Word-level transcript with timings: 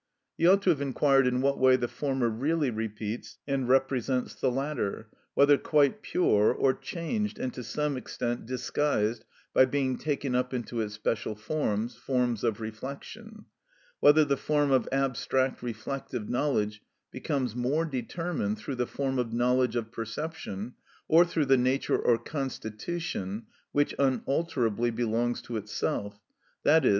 He 0.35 0.47
ought 0.47 0.63
to 0.63 0.71
have 0.71 0.81
inquired 0.81 1.27
in 1.27 1.41
what 1.41 1.59
way 1.59 1.75
the 1.75 1.87
former 1.87 2.27
really 2.27 2.71
repeats 2.71 3.37
and 3.45 3.69
represents 3.69 4.33
the 4.33 4.49
latter, 4.49 5.11
whether 5.35 5.59
quite 5.59 6.01
pure, 6.01 6.51
or 6.51 6.73
changed 6.73 7.37
and 7.37 7.53
to 7.53 7.63
some 7.63 7.97
extent 7.97 8.47
disguised 8.47 9.25
by 9.53 9.65
being 9.65 9.99
taken 9.99 10.33
up 10.33 10.55
into 10.55 10.81
its 10.81 10.95
special 10.95 11.35
forms 11.35 11.95
(forms 11.95 12.43
of 12.43 12.59
reflection); 12.59 13.45
whether 13.99 14.25
the 14.25 14.37
form 14.37 14.71
of 14.71 14.89
abstract 14.91 15.61
reflective 15.61 16.27
knowledge 16.27 16.81
becomes 17.11 17.55
more 17.55 17.85
determined 17.85 18.57
through 18.57 18.77
the 18.77 18.87
form 18.87 19.19
of 19.19 19.31
knowledge 19.31 19.75
of 19.75 19.91
perception, 19.91 20.73
or 21.07 21.23
through 21.23 21.45
the 21.45 21.57
nature 21.57 21.99
or 21.99 22.17
constitution 22.17 23.45
which 23.71 23.93
unalterably 23.99 24.89
belongs 24.89 25.43
to 25.43 25.57
itself, 25.57 26.19
_i.e. 26.65 26.89